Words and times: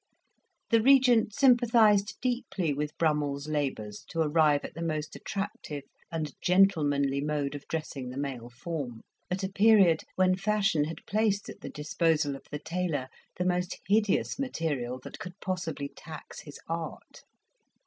The 0.71 0.81
Regent 0.81 1.31
sympathised 1.31 2.17
deeply 2.21 2.73
with 2.73 2.97
Brummell's 2.97 3.47
labours 3.47 4.03
to 4.09 4.21
arrive 4.21 4.65
at 4.65 4.73
the 4.73 4.81
most 4.81 5.15
attractive 5.15 5.83
and 6.11 6.33
gentlemanly 6.41 7.21
mode 7.21 7.53
of 7.53 7.67
dressing 7.67 8.09
the 8.09 8.17
male 8.17 8.49
form, 8.49 9.01
at 9.29 9.43
a 9.43 9.47
period 9.51 10.01
when 10.15 10.35
fashion 10.37 10.85
had 10.85 11.05
placed 11.05 11.49
at 11.49 11.61
the 11.61 11.69
disposal 11.69 12.35
of 12.35 12.45
the 12.49 12.57
tailor 12.57 13.09
the 13.37 13.45
most 13.45 13.79
hideous 13.87 14.39
material 14.39 14.97
that 15.03 15.19
could 15.19 15.39
possibly 15.39 15.89
tax 15.89 16.39
his 16.39 16.59
art. 16.67 17.21